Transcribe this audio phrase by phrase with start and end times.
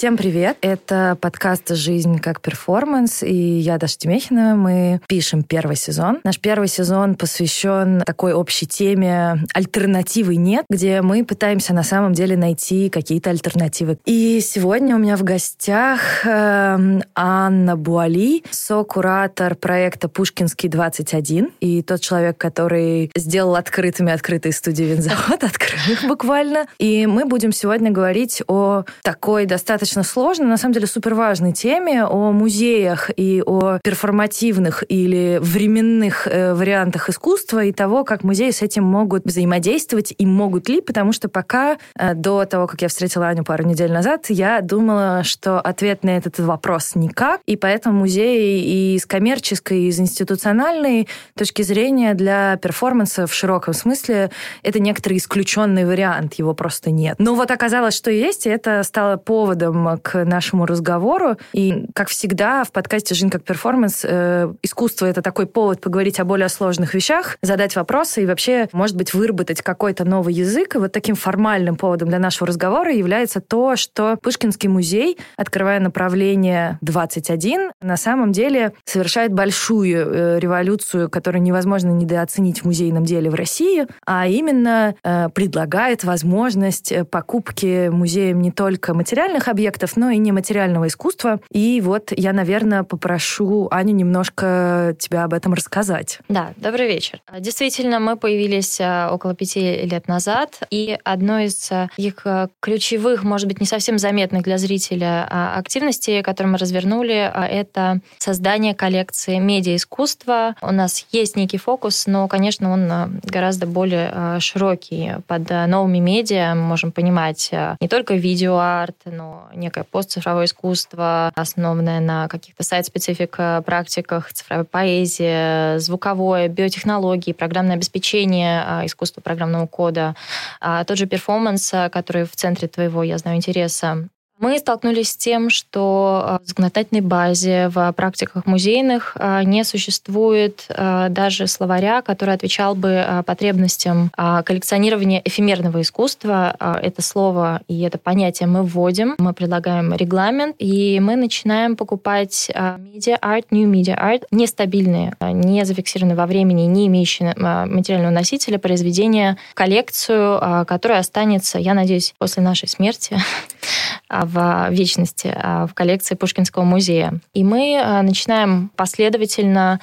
[0.00, 0.56] Всем привет!
[0.62, 4.56] Это подкаст «Жизнь как перформанс», и я Даша Тимехина.
[4.56, 6.20] Мы пишем первый сезон.
[6.24, 12.34] Наш первый сезон посвящен такой общей теме «Альтернативы нет», где мы пытаемся на самом деле
[12.34, 13.98] найти какие-то альтернативы.
[14.06, 22.00] И сегодня у меня в гостях э, Анна Буали, со-куратор проекта «Пушкинский 21», и тот
[22.00, 26.64] человек, который сделал открытыми открытые студии «Винзавод», открыл их буквально.
[26.78, 31.52] И мы будем сегодня говорить о такой достаточно достаточно сложной, на самом деле супер важной
[31.52, 38.50] теме о музеях и о перформативных или временных э, вариантах искусства и того, как музеи
[38.50, 42.88] с этим могут взаимодействовать и могут ли, потому что пока э, до того, как я
[42.88, 48.00] встретила Аню пару недель назад, я думала, что ответ на этот вопрос никак, и поэтому
[48.00, 54.30] музеи и с коммерческой, и с институциональной точки зрения для перформанса в широком смысле
[54.62, 57.16] это некоторый исключенный вариант, его просто нет.
[57.18, 61.36] Но вот оказалось, что есть, и это стало поводом к нашему разговору.
[61.52, 66.24] И, как всегда, в подкасте «Жизнь как перформанс» э, искусство— это такой повод поговорить о
[66.24, 70.76] более сложных вещах, задать вопросы и вообще, может быть, выработать какой-то новый язык.
[70.76, 76.78] И вот таким формальным поводом для нашего разговора является то, что Пушкинский музей, открывая направление
[76.82, 83.34] 21, на самом деле совершает большую э, революцию, которую невозможно недооценить в музейном деле в
[83.34, 90.18] России, а именно э, предлагает возможность покупки музеем не только материальных объектов, объектов, но и
[90.18, 91.40] нематериального искусства.
[91.52, 96.18] И вот я, наверное, попрошу Аню немножко тебя об этом рассказать.
[96.28, 97.20] Да, добрый вечер.
[97.38, 103.22] Действительно, мы появились а, около пяти лет назад, и одной из а, их а, ключевых,
[103.22, 110.56] может быть, не совсем заметных для зрителя активностей, которые мы развернули, это создание коллекции медиа-искусства.
[110.62, 115.12] У нас есть некий фокус, но, конечно, он гораздо более широкий.
[115.26, 117.50] Под новыми медиа мы можем понимать
[117.80, 125.78] не только видеоарт, но некое постцифровое искусство, основанное на каких-то сайт-специфик э, практиках, цифровой поэзии,
[125.78, 130.16] звуковое, биотехнологии, программное обеспечение, э, искусство программного кода,
[130.60, 134.08] а тот же перформанс, э, который в центре твоего, я знаю, интереса,
[134.40, 140.64] мы столкнулись с тем, что а, в законодательной базе, в практиках музейных а, не существует
[140.70, 146.56] а, даже словаря, который отвечал бы потребностям коллекционирования эфемерного искусства.
[146.82, 153.18] Это слово и это понятие мы вводим, мы предлагаем регламент, и мы начинаем покупать media
[153.20, 160.64] art, new media art, нестабильные, не зафиксированные во времени, не имеющие материального носителя произведения, коллекцию,
[160.66, 163.18] которая останется, я надеюсь, после нашей смерти
[164.10, 167.20] в вечности а, в коллекции Пушкинского музея.
[167.32, 169.80] И мы а, начинаем последовательно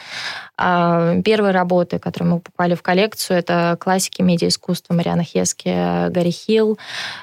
[0.57, 6.77] а, Первые работы, которые мы попали в коллекцию, это классики медиаискусства Мариана Хески, Гарри Хилл.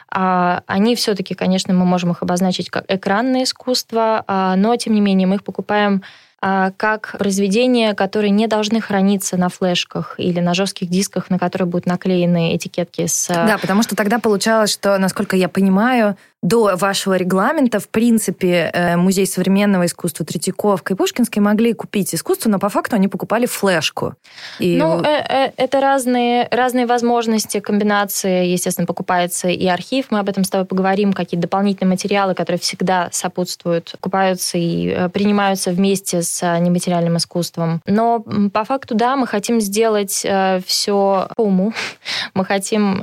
[0.09, 4.25] Они все-таки, конечно, мы можем их обозначить как экранное искусство,
[4.57, 6.03] но, тем не менее, мы их покупаем
[6.41, 11.87] как произведения, которые не должны храниться на флешках или на жестких дисках, на которые будут
[11.87, 13.29] наклеены этикетки с...
[13.29, 18.97] Да, потому что тогда получалось, что, насколько я понимаю, до вашего регламента, в принципе, э,
[18.97, 24.13] Музей современного искусства Третьяковка и Пушкинский могли купить искусство, но по факту они покупали флешку.
[24.59, 24.77] И...
[24.77, 28.45] Ну, э, э, это разные, разные возможности, комбинации.
[28.45, 33.09] Естественно, покупается и архив, мы об этом с тобой поговорим, какие дополнительные материалы, которые всегда
[33.11, 37.81] сопутствуют, покупаются и принимаются вместе с нематериальным искусством.
[37.87, 38.23] Но
[38.53, 40.27] по факту, да, мы хотим сделать
[40.67, 41.73] все по уму.
[42.35, 43.01] Мы хотим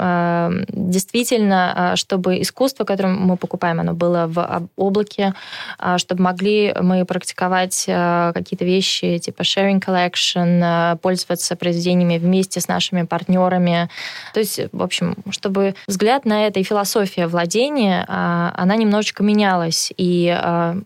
[0.68, 5.34] действительно, чтобы искусство, которым мы покупаем, оно было в облаке,
[5.78, 12.60] а, чтобы могли мы практиковать а, какие-то вещи типа sharing collection, а, пользоваться произведениями вместе
[12.60, 13.90] с нашими партнерами.
[14.34, 19.92] То есть, в общем, чтобы взгляд на это и философия владения, она немножечко менялась.
[19.98, 20.38] И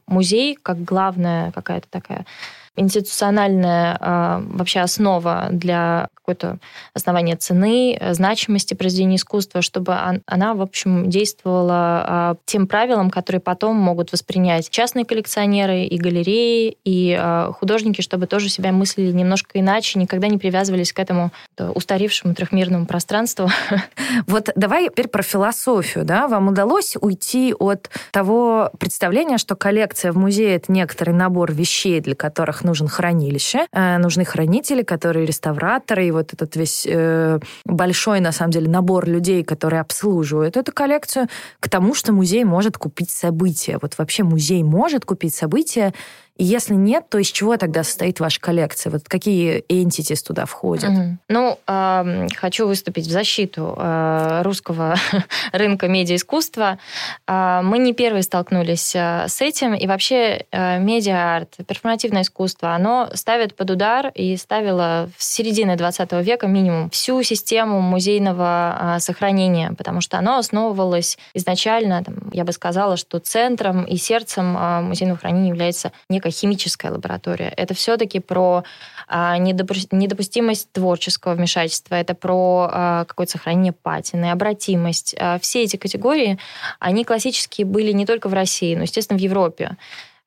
[0.07, 2.25] музей, как главная какая-то такая
[2.75, 6.57] институциональная э, вообще основа для какое-то
[6.95, 13.11] основания цены, э, значимости произведения искусства, чтобы он, она, в общем, действовала э, тем правилам,
[13.11, 19.11] которые потом могут воспринять частные коллекционеры и галереи, и э, художники, чтобы тоже себя мыслили
[19.11, 23.49] немножко иначе, никогда не привязывались к этому устаревшему трехмерному пространству.
[24.27, 26.05] Вот давай теперь про философию.
[26.05, 26.27] Да?
[26.27, 32.15] Вам удалось уйти от того представления, что коллекция в музее— это некоторый набор вещей, для
[32.15, 38.31] которых нужен хранилище, э, нужны хранители, которые реставраторы, и вот этот весь э, большой, на
[38.31, 41.27] самом деле, набор людей, которые обслуживают эту коллекцию,
[41.59, 43.77] к тому, что музей может купить события.
[43.81, 45.93] Вот вообще музей может купить события,
[46.37, 48.91] если нет, то из чего тогда состоит ваша коллекция?
[48.91, 50.91] Вот какие entities туда входят?
[50.91, 51.15] Mm-hmm.
[51.29, 54.95] Ну, э, хочу выступить в защиту э, русского
[55.53, 56.77] рынка медиаискусства.
[57.25, 63.09] Э, мы не первые столкнулись э, с этим, и вообще э, медиа-арт, перформативное искусство, оно
[63.13, 69.71] ставит под удар и ставило в середине 20 века минимум всю систему музейного э, сохранения,
[69.77, 75.17] потому что оно основывалось изначально, там, я бы сказала, что центром и сердцем э, музейного
[75.17, 77.53] хранения является некая некая химическая лаборатория.
[77.55, 78.63] Это все-таки про
[79.07, 85.15] а, недопустимость творческого вмешательства, это про а, какое-то сохранение патины, обратимость.
[85.19, 86.39] А, все эти категории,
[86.79, 89.77] они классические были не только в России, но, естественно, в Европе.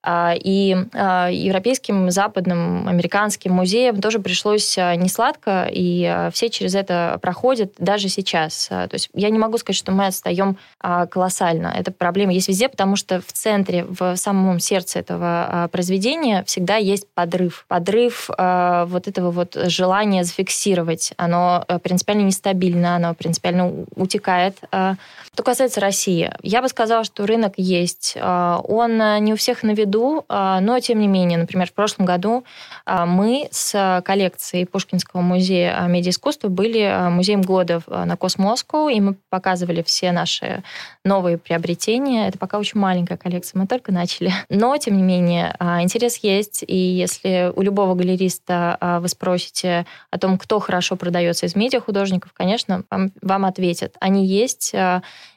[0.00, 7.18] А, и а, европейским, западным, американским музеям тоже пришлось а, несладко, и все через это
[7.20, 8.68] проходят даже сейчас.
[8.68, 11.74] То есть я не могу сказать, что мы отстаем колоссально.
[11.76, 17.06] Эта проблема есть везде, потому что в центре, в самом сердце этого произведения всегда есть
[17.14, 17.64] подрыв.
[17.68, 21.12] Подрыв вот этого вот желания зафиксировать.
[21.16, 24.58] Оно принципиально нестабильно, оно принципиально утекает.
[24.70, 28.16] Что касается России, я бы сказала, что рынок есть.
[28.20, 32.06] Он не у всех на виду, виду, а, но тем не менее, например, в прошлом
[32.06, 32.44] году
[32.84, 39.16] а, мы с коллекцией Пушкинского музея медиаискусства были а, музеем года на Космоску, и мы
[39.30, 40.62] показывали все наши
[41.04, 42.28] новые приобретения.
[42.28, 44.32] Это пока очень маленькая коллекция, мы только начали.
[44.48, 50.38] Но, тем не менее, интерес есть, и если у любого галериста вы спросите о том,
[50.38, 53.96] кто хорошо продается из медиахудожников, конечно, вам, вам ответят.
[54.00, 54.74] Они есть,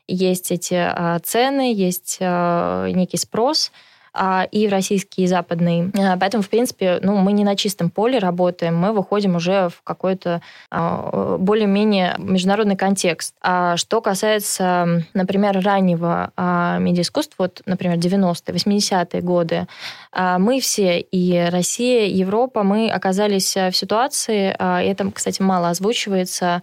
[0.07, 3.90] есть эти цены, есть некий спрос– а,
[4.51, 5.89] и российский, и западный.
[5.97, 9.81] А, поэтому, в принципе, ну, мы не на чистом поле работаем, мы выходим уже в
[9.83, 13.35] какой-то а, более-менее международный контекст.
[13.41, 16.31] А что касается, например, раннего
[16.79, 19.67] медиаискусства, вот, например, 90-е, 80-е годы,
[20.13, 26.61] мы все, и Россия, и Европа, мы оказались в ситуации, и это, кстати, мало озвучивается,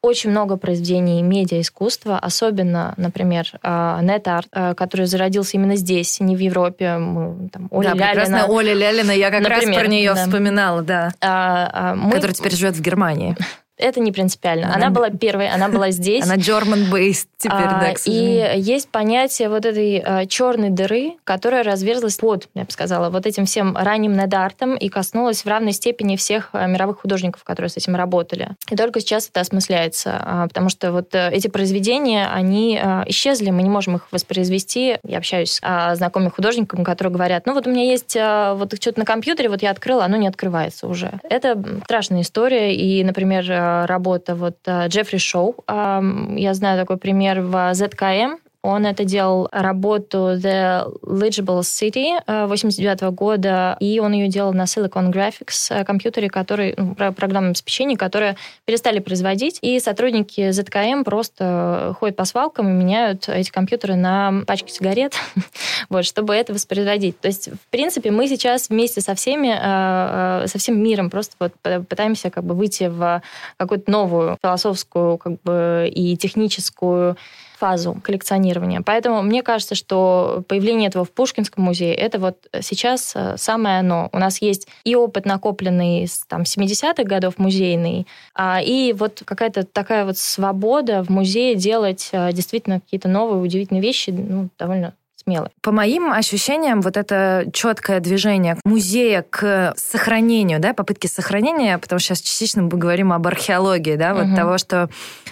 [0.00, 7.48] очень много произведений медиаискусства, особенно, например, нет-арт, который зародился именно здесь, не в Европе, мы,
[7.48, 8.46] там, Оля да, Лялина.
[8.46, 10.24] Оля Лялина, я как Например, раз про нее да.
[10.24, 11.12] вспоминала, да.
[11.20, 12.12] А, а, мы...
[12.12, 13.36] Которая теперь живет в Германии.
[13.78, 14.66] Это не принципиально.
[14.68, 16.24] Она, она была первой, она была здесь.
[16.24, 22.16] Она German-based теперь, а, да, И есть понятие вот этой а, черной дыры, которая разверзлась
[22.16, 26.50] под, я бы сказала, вот этим всем ранним недартом и коснулась в равной степени всех
[26.52, 28.50] а, мировых художников, которые с этим работали.
[28.70, 33.50] И только сейчас это осмысляется, а, потому что вот а, эти произведения, они а, исчезли,
[33.50, 34.98] мы не можем их воспроизвести.
[35.04, 38.74] Я общаюсь с а, знакомыми художниками, которые говорят, ну вот у меня есть а, вот
[38.80, 41.20] что-то на компьютере, вот я открыла, оно не открывается уже.
[41.28, 43.44] Это страшная история, и, например,
[43.86, 45.54] работа вот э, Джеффри Шоу.
[45.66, 53.10] Я знаю такой пример в ZKM, он это делал работу The Legible City 89 э,
[53.10, 58.36] года, и он ее делал на Silicon Graphics э, компьютере, который, ну, программном обеспечении, которое
[58.64, 64.70] перестали производить, и сотрудники ZKM просто ходят по свалкам и меняют эти компьютеры на пачки
[64.70, 65.14] сигарет,
[65.88, 67.20] вот, чтобы это воспроизводить.
[67.20, 71.52] То есть, в принципе, мы сейчас вместе со всеми, э, со всем миром просто вот
[71.88, 73.22] пытаемся как бы выйти в
[73.58, 77.16] какую-то новую философскую как бы и техническую
[77.58, 78.82] фазу коллекционирования.
[78.82, 84.08] Поэтому мне кажется, что появление этого в Пушкинском музее это вот сейчас э, самое оно.
[84.12, 89.64] У нас есть и опыт, накопленный с там, 70-х годов музейный, а, и вот какая-то
[89.64, 94.94] такая вот свобода в музее делать э, действительно какие-то новые, удивительные вещи, ну, довольно
[95.26, 95.50] смело.
[95.60, 102.14] По моим ощущениям, вот это четкое движение музея к сохранению, да, попытки сохранения, потому что
[102.14, 104.36] сейчас частично мы говорим об археологии, да, вот угу.
[104.36, 104.88] того, что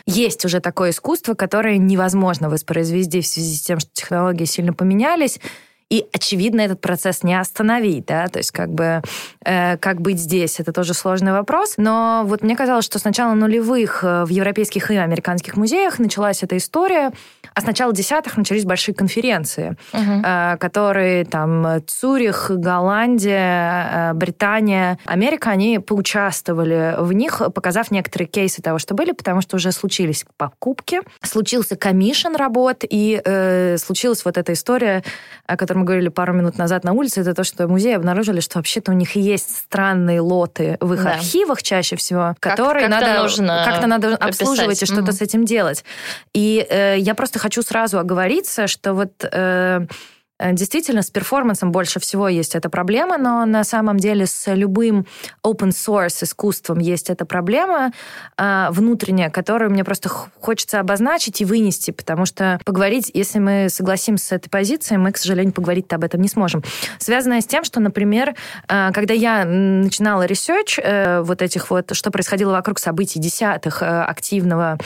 [0.07, 5.39] есть уже такое искусство, которое невозможно воспроизвести в связи с тем, что технологии сильно поменялись,
[5.95, 9.01] и, очевидно, этот процесс не остановить, да, то есть как бы
[9.45, 11.75] э, как быть здесь, это тоже сложный вопрос.
[11.77, 16.43] Но вот мне казалось, что с начала нулевых э, в европейских и американских музеях началась
[16.43, 17.13] эта история,
[17.55, 20.23] а с начала десятых начались большие конференции, угу.
[20.25, 28.63] э, которые там Цюрих, Голландия, э, Британия, Америка, они поучаствовали в них, показав некоторые кейсы
[28.63, 34.39] того, что были, потому что уже случились покупки, случился комиссион работ, и э, случилась вот
[34.39, 35.05] эта история,
[35.47, 38.59] о которой мы говорили пару минут назад на улице, это то, что музеи обнаружили, что
[38.59, 41.13] вообще-то у них есть странные лоты в их да.
[41.13, 45.21] архивах чаще всего, как, которые как надо нужно как-то надо обслуживать и что-то mm с
[45.21, 45.85] этим делать.
[46.33, 49.87] И э, я просто хочу сразу оговориться, что вот Э,
[50.41, 55.07] действительно, с перформансом больше всего есть эта проблема, но на самом деле с любым
[55.45, 57.93] open source искусством есть эта проблема
[58.37, 64.27] э, внутренняя, которую мне просто хочется обозначить и вынести, потому что поговорить, если мы согласимся
[64.27, 66.63] с этой позицией, мы, к сожалению, поговорить об этом не сможем.
[66.99, 68.35] Связанное с тем, что, например,
[68.69, 73.87] э, когда я начинала research э, вот этих вот, что происходило вокруг событий десятых э,
[73.87, 74.79] активного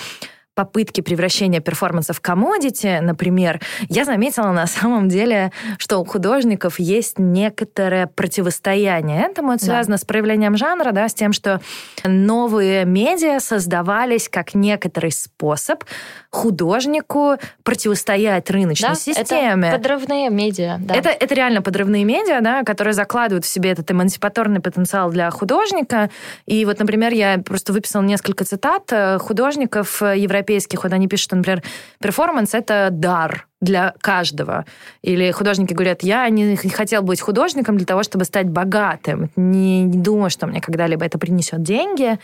[0.59, 7.21] попытки превращения перформанса в комодити, например, я заметила на самом деле, что у художников есть
[7.21, 9.53] некоторое противостояние этому.
[9.53, 9.67] Это да.
[9.67, 11.61] связано с проявлением жанра, да, с тем, что
[12.03, 15.85] новые медиа создавались как некоторый способ
[16.31, 19.69] художнику противостоять рыночной да, системе.
[19.69, 20.79] Это подрывные медиа.
[20.81, 20.97] Да.
[20.97, 26.11] Это, это реально подрывные медиа, да, которые закладывают в себе этот эмансипаторный потенциал для художника.
[26.47, 31.33] И вот, например, я просто выписала несколько цитат э, художников европейских европейских, вот они пишут,
[31.33, 31.63] например,
[32.01, 34.65] перформанс— это дар, для каждого.
[35.03, 39.31] Или художники говорят, я не хотел быть художником для того, чтобы стать богатым.
[39.37, 42.19] Не, не думаю, что мне когда-либо это принесет деньги.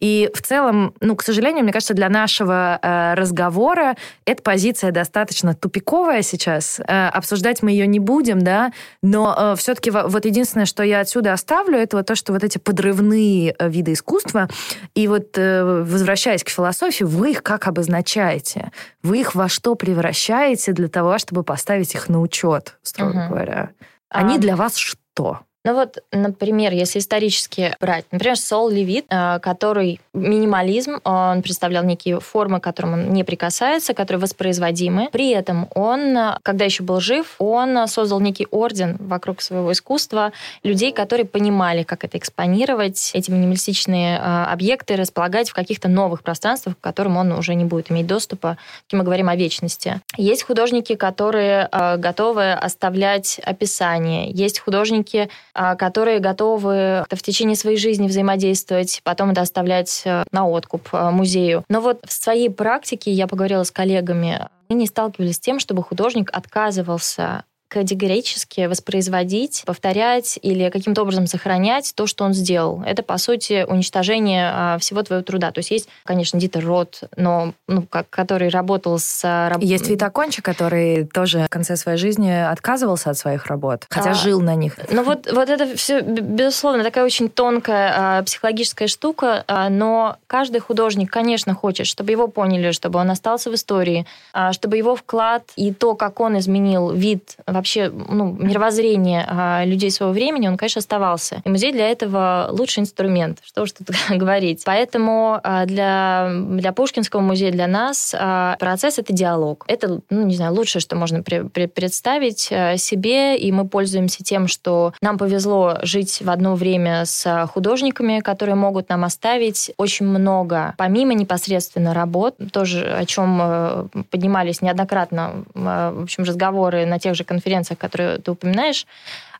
[0.00, 5.54] И в целом, ну, к сожалению, мне кажется, для нашего э, разговора эта позиция достаточно
[5.54, 6.80] тупиковая сейчас.
[6.80, 8.72] Э, обсуждать мы ее не будем, да,
[9.02, 12.56] но э, все-таки вот единственное, что я отсюда оставлю, это вот то, что вот эти
[12.56, 14.48] подрывные э, виды искусства,
[14.94, 18.72] и вот э, возвращаясь к философии, вы их как обозначаете?
[19.02, 23.28] Вы их во что превращаете для того, чтобы поставить их на учет, строго угу.
[23.30, 23.70] говоря?
[24.08, 24.38] Они а...
[24.38, 25.40] для вас что?
[25.62, 32.18] Ну вот, например, если исторически брать, например, Сол Левит, э, который минимализм, он представлял некие
[32.18, 35.10] формы, к которым он не прикасается, которые воспроизводимы.
[35.12, 40.92] При этом он, когда еще был жив, он создал некий орден вокруг своего искусства людей,
[40.92, 46.80] которые понимали, как это экспонировать, эти минималистичные э, объекты располагать в каких-то новых пространствах, к
[46.80, 50.00] которым он уже не будет иметь доступа, если мы говорим о вечности.
[50.16, 54.30] Есть художники, которые э, готовы оставлять описание.
[54.30, 60.88] Есть художники, которые готовы в течение своей жизни взаимодействовать, потом это оставлять э, на откуп
[60.92, 61.64] э, музею.
[61.68, 65.82] Но вот в своей практике я поговорила с коллегами, мы не сталкивались с тем, чтобы
[65.82, 72.82] художник отказывался категорически воспроизводить, повторять или каким-то образом сохранять то, что он сделал.
[72.84, 75.52] Это, по сути, уничтожение а, всего твоего труда.
[75.52, 79.22] То есть есть, конечно, Дитер Рот, но, ну, как, который работал с...
[79.24, 84.10] А, есть Вита Конча, который тоже в конце своей жизни отказывался от своих работ, хотя
[84.10, 84.76] а, жил на них.
[84.90, 90.60] Ну вот, вот это все, безусловно, такая очень тонкая а, психологическая штука, а, но каждый
[90.60, 95.44] художник, конечно, хочет, чтобы его поняли, чтобы он остался в истории, а, чтобы его вклад
[95.54, 100.78] и то, как он изменил вид вообще ну, мировоззрение а, людей своего времени, он, конечно,
[100.80, 101.42] оставался.
[101.44, 104.62] И музей для этого лучший инструмент, что уж тут говорить.
[104.64, 109.64] Поэтому а, для, для Пушкинского музея, для нас а, процесс— это диалог.
[109.68, 112.50] Это, ну, не знаю, лучшее, что можно при, при, представить
[112.80, 118.54] себе, и мы пользуемся тем, что нам повезло жить в одно время с художниками, которые
[118.54, 126.02] могут нам оставить очень много, помимо непосредственно работ, тоже о чем э, поднимались неоднократно, в
[126.02, 128.86] общем, разговоры на тех же конференциях, конференциях, которые ты упоминаешь,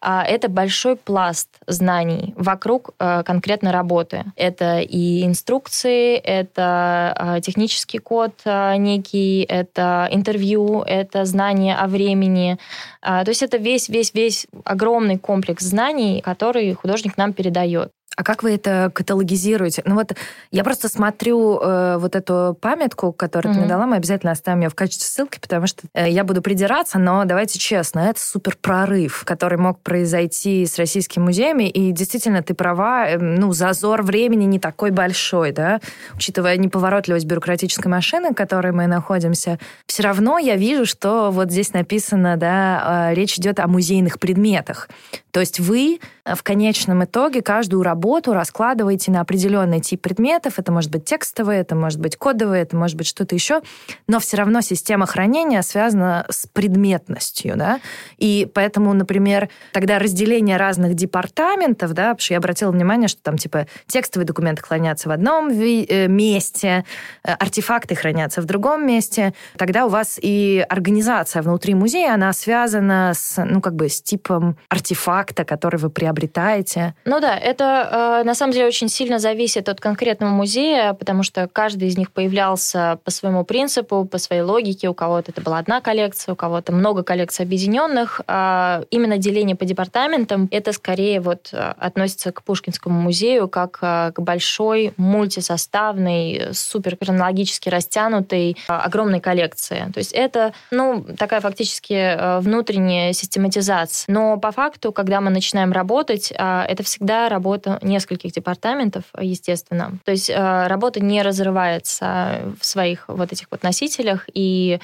[0.02, 4.24] а, это большой пласт знаний вокруг э, конкретной работы.
[4.34, 12.58] Это и инструкции, это а, технический код а, некий, это интервью, это знание о времени.
[13.02, 17.90] То есть это весь-весь-весь огромный комплекс знаний, который художник нам передает.
[18.20, 19.80] А как вы это каталогизируете?
[19.86, 20.12] Ну вот
[20.50, 23.54] я просто смотрю э, вот эту памятку, которую mm-hmm.
[23.54, 26.42] ты мне дала, мы обязательно оставим ее в качестве ссылки, потому что э, я буду
[26.42, 32.42] придираться, но давайте честно, это супер прорыв, который мог произойти с российскими музеями, и действительно
[32.42, 35.80] ты права, э, ну зазор времени не такой большой, да,
[36.14, 41.72] учитывая неповоротливость бюрократической машины, в которой мы находимся, все равно я вижу, что вот здесь
[41.72, 44.90] написано, да, э, речь идет о музейных предметах.
[45.30, 46.00] То есть вы
[46.34, 50.58] в конечном итоге каждую работу раскладываете на определенный тип предметов.
[50.58, 53.60] Это может быть текстовые, это может быть кодовые, это может быть что-то еще.
[54.06, 57.56] Но все равно система хранения связана с предметностью.
[57.56, 57.80] Да?
[58.18, 63.36] И поэтому, например, тогда разделение разных департаментов, да, потому что я обратила внимание, что там
[63.36, 66.84] типа текстовые документы хранятся в одном э, месте,
[67.24, 69.34] э, артефакты хранятся в другом месте.
[69.56, 74.56] Тогда у вас и организация внутри музея, она связана с, ну, как бы с типом
[74.68, 76.94] артефакта, который вы приобретаете приобретаете?
[77.04, 81.88] Ну да, это на самом деле очень сильно зависит от конкретного музея, потому что каждый
[81.88, 84.88] из них появлялся по своему принципу, по своей логике.
[84.88, 88.20] У кого-то это была одна коллекция, у кого-то много коллекций объединенных.
[88.26, 94.92] А именно деление по департаментам это скорее вот относится к Пушкинскому музею как к большой
[94.96, 99.90] мультисоставной, супер хронологически растянутой огромной коллекции.
[99.92, 104.12] То есть это, ну, такая фактически внутренняя систематизация.
[104.12, 109.92] Но по факту, когда мы начинаем работать, это всегда работа нескольких департаментов, естественно.
[110.04, 114.80] То есть работа не разрывается в своих вот этих вот носителях, и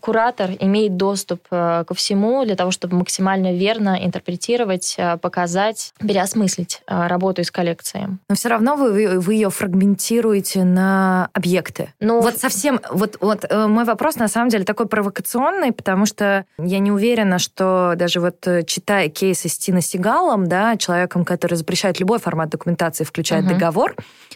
[0.00, 6.82] куратор имеет доступ э, ко всему для того, чтобы максимально верно интерпретировать, э, показать, переосмыслить
[6.86, 8.08] э, работу из коллекции.
[8.28, 11.92] Но все равно вы, вы ее фрагментируете на объекты.
[12.00, 16.78] Ну, вот совсем, вот, вот мой вопрос на самом деле такой провокационный, потому что я
[16.78, 22.18] не уверена, что даже вот читая кейсы с Тина Сигалом, да, человеком, который запрещает любой
[22.18, 23.50] формат документации, включая угу.
[23.50, 23.94] договор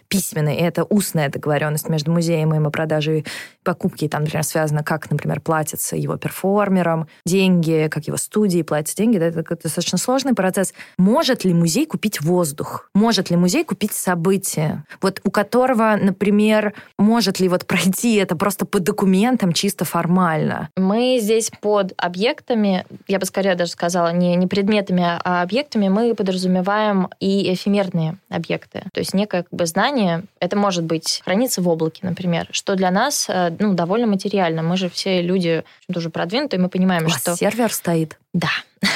[0.08, 3.24] письменный, и это устная договоренность между музеем и ему продажей
[3.62, 9.18] покупки, там, например, связано, как, например, платятся его перформерам деньги, как его студии платят деньги.
[9.18, 10.74] Да, это достаточно сложный процесс.
[10.98, 12.90] Может ли музей купить воздух?
[12.94, 14.84] Может ли музей купить событие?
[15.00, 20.70] Вот у которого, например, может ли вот пройти это просто по документам чисто формально?
[20.76, 26.09] Мы здесь под объектами, я бы скорее даже сказала, не, не предметами, а объектами, мы
[26.14, 28.84] подразумеваем и эфемерные объекты.
[28.92, 32.90] То есть некое как бы знание, это может быть храниться в облаке, например, что для
[32.90, 34.62] нас э, ну, довольно материально.
[34.62, 37.34] Мы же все люди тоже продвинутые, мы понимаем, У что...
[37.36, 38.18] сервер стоит.
[38.32, 38.50] Да.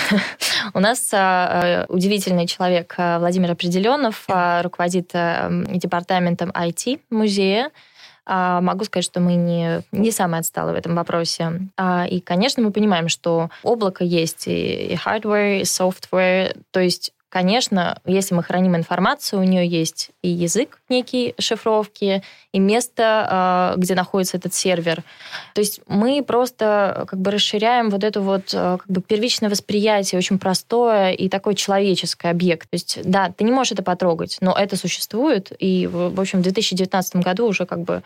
[0.75, 7.71] У нас а, удивительный человек а, Владимир Определенов а, руководит департаментом IT музея.
[8.27, 11.69] Могу сказать, что мы не, не самые отсталые в этом вопросе.
[12.09, 18.33] И, конечно, мы понимаем, что облако есть и hardware, и software, то есть Конечно, если
[18.33, 22.23] мы храним информацию, у нее есть и язык некий шифровки,
[22.53, 25.03] и место, а, где находится этот сервер.
[25.53, 30.21] То есть мы просто как бы расширяем вот это вот а, как бы первичное восприятие,
[30.21, 32.71] очень простое и такой человеческий объект.
[32.71, 36.43] То есть, да, ты не можешь это потрогать, но это существует, и, в общем, в
[36.43, 38.05] 2019 году уже как бы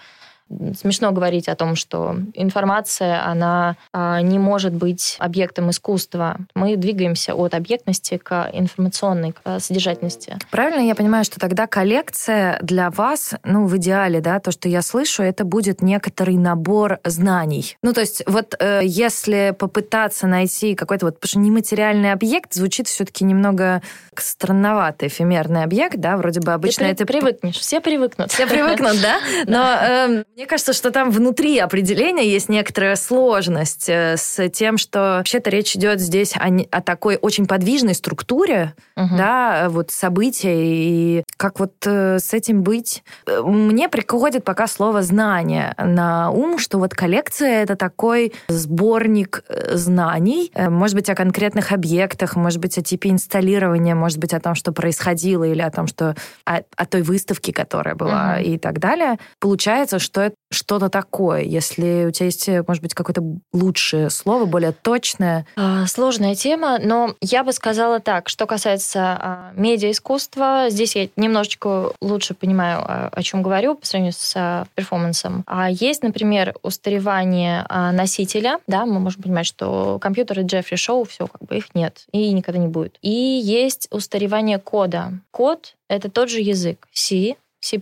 [0.78, 6.36] смешно говорить о том, что информация, она а, не может быть объектом искусства.
[6.54, 10.38] Мы двигаемся от объектности к информационной, к содержательности.
[10.50, 14.82] Правильно я понимаю, что тогда коллекция для вас, ну, в идеале, да, то, что я
[14.82, 17.76] слышу, это будет некоторый набор знаний.
[17.82, 22.88] Ну, то есть вот э, если попытаться найти какой-то вот, потому что нематериальный объект звучит
[22.88, 23.82] все-таки немного
[24.20, 27.06] странновато, эфемерный объект, да, вроде бы обычно Ты это...
[27.06, 28.30] привыкнешь, все привыкнут.
[28.30, 29.18] Все привыкнут, да?
[29.46, 35.16] Но эм, мне кажется, что там внутри определения есть некоторая сложность э, с тем, что
[35.18, 39.16] вообще-то речь идет здесь о, о такой очень подвижной структуре, угу.
[39.16, 43.02] да, вот события, и как вот э, с этим быть.
[43.26, 50.52] Мне приходит пока слово «знание» на ум, что вот коллекция— это такой сборник э, знаний,
[50.56, 54.72] может быть, о конкретных объектах, может быть, о типе инсталлирования, может быть, о том, что
[54.72, 56.16] происходило, или о том, что
[56.46, 58.48] о, о той выставке, которая была, угу.
[58.48, 59.18] и так далее.
[59.38, 65.46] Получается, что что-то такое, если у тебя есть, может быть, какое-то лучшее слово, более точное?
[65.56, 71.92] А, сложная тема, но я бы сказала так, что касается а, медиаискусства, здесь я немножечко
[72.00, 75.44] лучше понимаю, о чем говорю по сравнению с а, перформансом.
[75.46, 81.42] А есть, например, устаревание носителя, да, мы можем понимать, что компьютеры Джеффри Шоу, все, как
[81.42, 82.98] бы их нет и никогда не будет.
[83.02, 85.12] И есть устаревание кода.
[85.30, 87.80] Код— это тот же язык C, C++,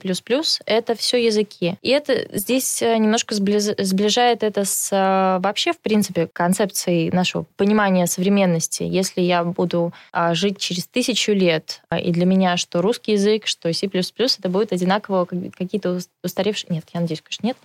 [0.64, 1.76] это все языки.
[1.82, 8.06] И это здесь э, немножко сближает это с э, вообще, в принципе, концепцией нашего понимания
[8.06, 8.82] современности.
[8.82, 13.46] Если я буду а, жить через тысячу лет, а, и для меня что русский язык,
[13.46, 16.74] что C++, это будет одинаково какие-то устаревшие...
[16.74, 17.56] Нет, я надеюсь, конечно, нет.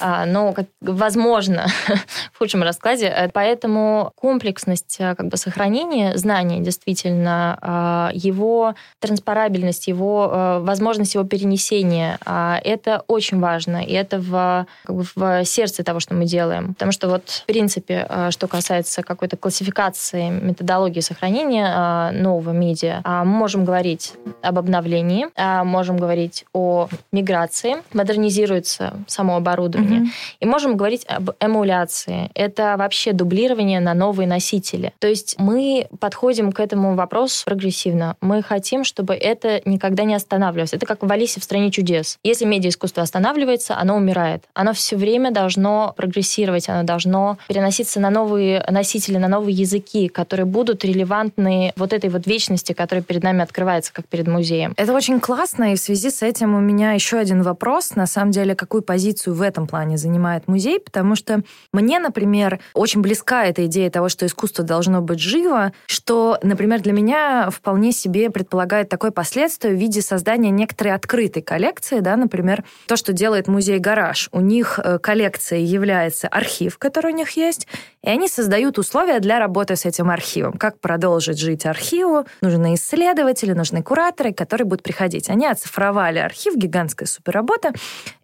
[0.00, 1.66] А, но, возможно,
[2.32, 3.06] в худшем раскладе.
[3.06, 12.18] Э, поэтому комплексность как бы сохранения знания, действительно, его транспарабельность, его возможность его перенести перенесение.
[12.24, 16.74] А, это очень важно, и это в, как бы в сердце того, что мы делаем.
[16.74, 23.00] Потому что вот, в принципе, а, что касается какой-то классификации, методологии сохранения а, нового медиа,
[23.04, 25.26] мы можем говорить об обновлении,
[25.64, 30.36] можем говорить о миграции, модернизируется само оборудование, mm-hmm.
[30.40, 32.30] и можем говорить об эмуляции.
[32.34, 34.92] это вообще дублирование на новые носители.
[34.98, 38.16] То есть мы подходим к этому вопросу прогрессивно.
[38.20, 40.74] Мы хотим, чтобы это никогда не останавливалось.
[40.74, 42.18] Это как в Алисе в стране чудес.
[42.22, 44.44] Если медиаискусство останавливается, оно умирает.
[44.54, 50.46] Оно все время должно прогрессировать, оно должно переноситься на новые носители, на новые языки, которые
[50.46, 54.74] будут релевантны вот этой вот вечности, которая перед нами открывается, как перед музеем.
[54.76, 57.94] Это очень классно, и в связи с этим у меня еще один вопрос.
[57.94, 60.80] На самом деле, какую позицию в этом плане занимает музей?
[60.80, 66.38] Потому что мне, например, очень близка эта идея того, что искусство должно быть живо, что,
[66.42, 70.94] например, для меня вполне себе предполагает такое последствие в виде создания некоторой
[71.28, 74.28] открытой коллекции, да, например, то, что делает музей «Гараж».
[74.32, 77.66] У них э, коллекцией является архив, который у них есть,
[78.02, 80.52] и они создают условия для работы с этим архивом.
[80.52, 82.24] Как продолжить жить архиву?
[82.40, 85.28] Нужны исследователи, нужны кураторы, которые будут приходить.
[85.28, 87.72] Они оцифровали архив, гигантская суперработа,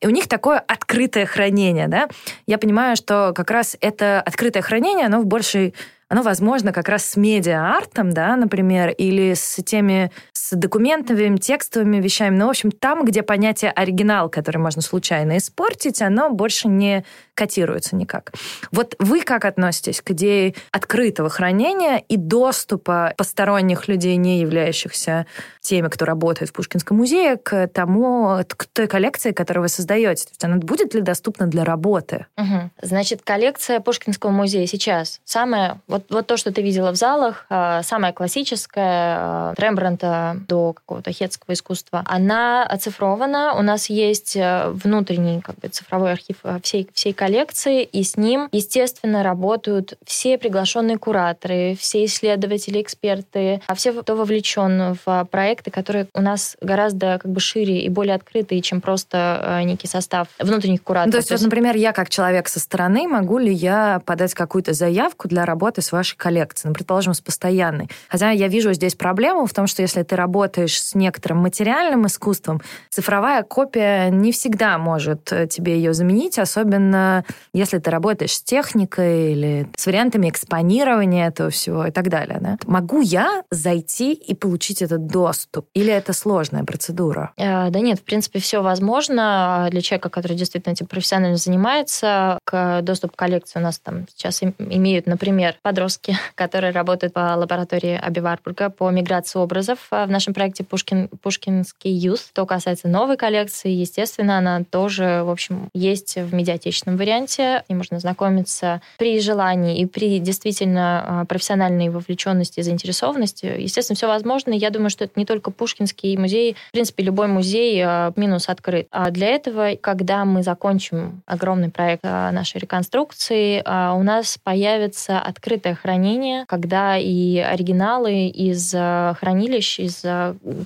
[0.01, 1.89] и у них такое открытое хранение.
[1.89, 2.09] Да?
[2.47, 5.75] Я понимаю, что как раз это открытое хранение, оно в большей
[6.09, 12.37] оно возможно как раз с медиа-артом, да, например, или с теми, с документовыми, текстовыми вещами.
[12.37, 17.97] Ну, в общем, там, где понятие оригинал, который можно случайно испортить, оно больше не котируется
[17.97, 18.33] никак.
[18.71, 25.27] Вот вы как относитесь к идее открытого хранения и доступа посторонних людей, не являющихся
[25.61, 30.25] теми, кто работает в Пушкинском музее, к тому, к той коллекции, которую вы создаете?
[30.25, 32.27] То есть она будет ли доступна для работы?
[32.37, 32.71] Угу.
[32.83, 37.83] Значит, коллекция Пушкинского музея сейчас самая, вот, вот то, что ты видела в залах, а,
[37.85, 43.55] самая классическая, от Рембранта до какого-то хетского искусства, она оцифрована.
[43.55, 48.17] У нас есть э, внутренний как бы, цифровой архив э, всей, всей коллекции, и с
[48.17, 55.71] ним, естественно, работают все приглашенные кураторы, все исследователи, эксперты, а все, кто вовлечен в проекты,
[55.71, 60.27] которые у нас гораздо как бы шире и более открытые, чем просто э, некий состав
[60.41, 61.13] внутренних кураторов.
[61.13, 64.35] То есть, То есть, вот, например, я как человек со стороны, могу ли я подать
[64.35, 67.89] какую-то заявку для работы с вашей коллекцией, ну, предположим, с постоянной?
[68.09, 72.61] Хотя я вижу здесь проблему в том, что если ты работаешь с некоторым материальным искусством,
[72.91, 79.33] цифровая копия не всегда может э, тебе ее заменить, особенно если ты работаешь с техникой
[79.33, 82.39] или с вариантами экспонирования этого всего и так далее.
[82.41, 82.59] Да?
[82.67, 85.67] Могу я зайти и получить этот доступ?
[85.75, 87.33] Или это сложная процедура?
[87.37, 92.39] Э, да нет, в принципе, все возможно для человека, который действительно этим профессионально занимается.
[92.45, 97.99] К доступ к коллекции у нас там сейчас имеют, например, подростки, которые работают по лаборатории
[98.01, 102.29] Аби Варбурга по миграции образов в нашем проекте Пушкин, Пушкинский Youth.
[102.31, 107.65] Что касается новой коллекции, естественно, она тоже, в общем, есть в медиатечном варианте.
[107.67, 113.47] И можно знакомиться при желании и при действительно а, профессиональной вовлеченности и заинтересованности.
[113.59, 114.53] Естественно, все возможно.
[114.53, 116.57] Я думаю, что это не только Пушкинский музей.
[116.69, 118.87] В принципе, любой музей а, минус открыт.
[118.93, 125.19] А для этого, когда мы закончим огромный проект а, нашей реконструкции, у нас появится
[125.65, 130.03] открытое хранение, когда и оригиналы из хранилищ, из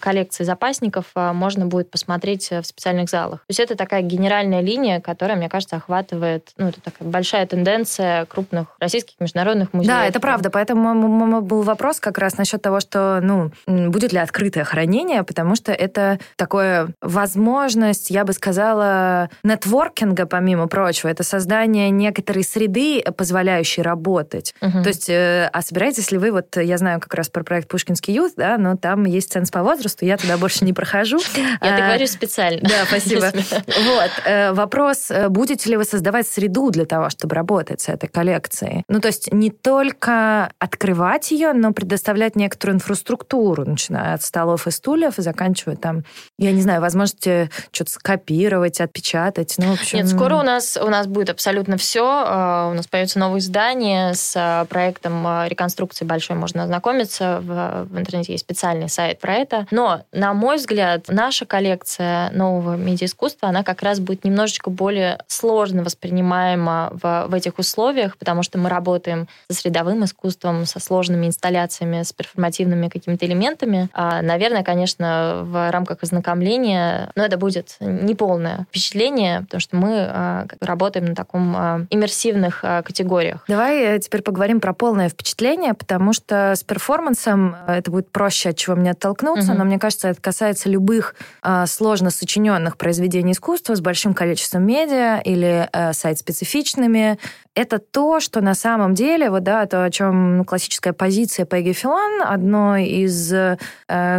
[0.01, 3.41] коллекции запасников можно будет посмотреть в специальных залах.
[3.41, 8.25] То есть это такая генеральная линия, которая, мне кажется, охватывает ну, это такая большая тенденция
[8.27, 9.95] крупных российских международных музеев.
[9.95, 10.51] Да, это правда.
[10.51, 15.73] Поэтому был вопрос как раз насчет того, что, ну, будет ли открытое хранение, потому что
[15.73, 21.09] это такое возможность, я бы сказала, нетворкинга, помимо прочего.
[21.09, 24.55] Это создание некоторой среды, позволяющей работать.
[24.61, 24.83] Угу.
[24.89, 28.15] То есть, э, а собираетесь ли вы, вот я знаю как раз про проект «Пушкинский
[28.15, 31.19] ют», да, но там есть ценз по возрасту, я туда больше не прохожу.
[31.61, 32.63] Я договорюсь специально.
[32.63, 33.31] Да, спасибо.
[33.67, 34.11] Вот.
[34.25, 38.85] Э, вопрос, э, будете ли вы создавать среду для того, чтобы работать с этой коллекцией.
[38.89, 44.71] Ну, то есть не только открывать ее, но предоставлять некоторую инфраструктуру, начиная от столов и
[44.71, 46.05] стульев и заканчивая там,
[46.39, 49.55] я не знаю, возможности что-то скопировать, отпечатать.
[49.59, 49.99] Ну, в общем...
[49.99, 52.07] Нет, скоро у нас, у нас будет абсолютно все.
[52.07, 56.37] А, у нас появится новое издание с а, проектом а, реконструкции большой.
[56.37, 57.41] Можно ознакомиться.
[57.43, 59.67] В, в интернете есть специальный сайт про это.
[59.73, 65.83] Но, на мой взгляд, наша коллекция нового медиаискусства, она как раз будет немножечко более сложно
[65.83, 72.05] воспринимаемо в, в этих условиях, потому что мы работаем со средовым искусством, со сложными инсталляциями,
[72.05, 73.89] с перформативными какими-то элементами.
[73.93, 80.47] А, наверное, конечно, в рамках ознакомления, но это будет неполное впечатление, потому что мы а,
[80.61, 83.45] работаем на таком а, иммерсивных а, категориях.
[83.49, 88.51] Давай э, теперь поговорим про полное впечатление, потому что с перформансом э, это будет проще,
[88.51, 89.59] от чего мне оттолкнуться, угу.
[89.59, 95.21] но мне кажется, это касается любых а, сложно сочиненных произведений искусства с большим количеством медиа
[95.25, 97.19] или а, сайт-специфичными
[97.59, 102.23] это то, что на самом деле, вот да, то, о чем классическая позиция Пегги Филан,
[102.25, 103.59] одной из э,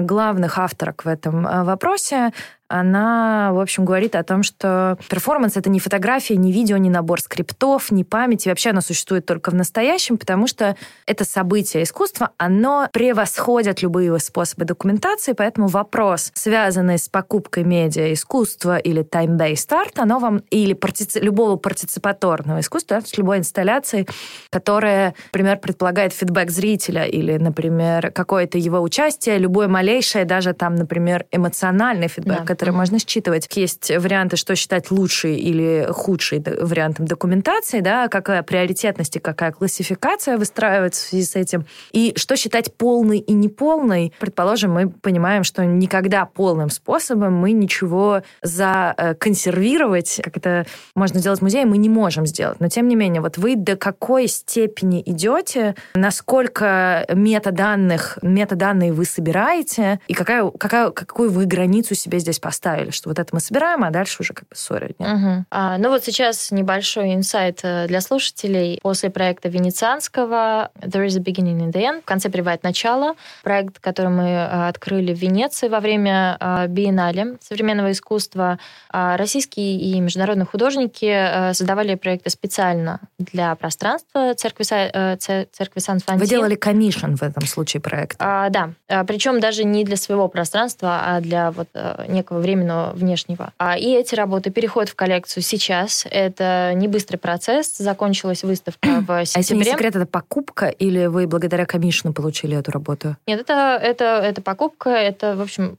[0.02, 2.34] главных авторок в этом э, вопросе,
[2.70, 7.20] она, в общем, говорит о том, что перформанс— это не фотография, не видео, не набор
[7.20, 8.46] скриптов, не память.
[8.46, 10.76] И вообще оно существует только в настоящем, потому что
[11.08, 18.78] это событие искусства, оно превосходит любые способы документации, поэтому вопрос, связанный с покупкой медиа искусства
[18.78, 21.20] или time-based art, оно вам, или партици...
[21.20, 24.08] любого партиципаторного искусства, с любой инсталляцией,
[24.50, 31.28] которая, например, предполагает фидбэк зрителя или, например, какое-то его участие, любое малейшее, даже там, например,
[31.32, 33.48] эмоциональный фидбэк, да которые можно считывать.
[33.56, 40.38] Есть варианты, что считать лучший или худший вариантом документации, да, какая приоритетность и какая классификация
[40.38, 44.12] выстраивается в связи с этим, и что считать полной и неполной.
[44.20, 50.66] Предположим, мы понимаем, что никогда полным способом мы ничего законсервировать, как это
[50.96, 52.60] можно сделать в музее, мы не можем сделать.
[52.60, 60.00] Но, тем не менее, вот вы до какой степени идете, насколько метаданных, метаданные вы собираете,
[60.08, 63.90] и какая, какая, какую вы границу себе здесь поставили, что вот это мы собираем, а
[63.90, 64.96] дальше уже как бы сори.
[65.00, 65.46] Угу.
[65.52, 68.80] А, ну вот сейчас небольшой инсайт э, для слушателей.
[68.82, 73.16] После проекта венецианского «There is a beginning in the end» в конце приводит начало.
[73.44, 78.60] Проект, который мы э, открыли в Венеции во время э, биеннале современного искусства.
[78.90, 86.18] А российские и международные художники создавали проекты специально для пространства церкви, церкви Сан-Франциско.
[86.18, 88.18] Вы делали комиссион в этом случае проекта?
[88.20, 89.04] А, да.
[89.06, 91.68] Причем даже не для своего пространства, а для вот
[92.08, 93.54] некого временного внешнего.
[93.58, 96.06] А, и эти работы переходят в коллекцию сейчас.
[96.10, 97.78] Это не быстрый процесс.
[97.78, 99.30] Закончилась выставка в сентябре.
[99.36, 103.16] А если не секрет, это покупка или вы благодаря комиссиону получили эту работу?
[103.28, 104.90] Нет, это, это, это покупка.
[104.90, 105.78] Это, в общем,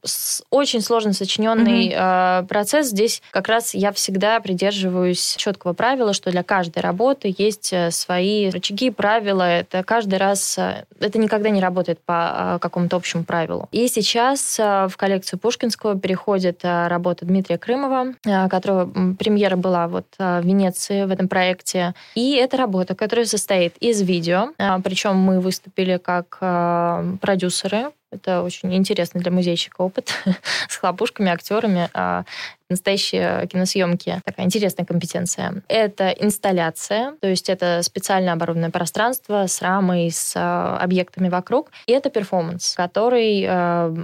[0.50, 2.46] очень сложно сочиненный mm-hmm.
[2.46, 2.88] процесс.
[2.88, 8.50] Здесь как раз я всегда придерживаюсь четкого правила, что для каждой работы есть э, свои
[8.50, 9.42] рычаги, правила.
[9.42, 10.58] Это каждый раз...
[10.58, 13.68] Э, это никогда не работает по какому-то общему правилу.
[13.72, 20.06] И сейчас в коллекцию Пушкинского переходит э, работа Дмитрия Крымова, э, которого премьера была вот
[20.18, 21.94] э, в Венеции в этом проекте.
[22.14, 24.50] И это работа, которая состоит из видео,
[24.82, 26.38] причем мы выступили как
[27.20, 30.12] продюсеры это очень интересный для музейщика опыт
[30.68, 31.88] с хлопушками, актерами.
[32.70, 34.20] А, настоящие киносъемки.
[34.24, 35.62] Такая интересная компетенция.
[35.68, 41.70] Это инсталляция, то есть это специально оборудованное пространство с рамой, с а, объектами вокруг.
[41.86, 43.94] И это перформанс, который а,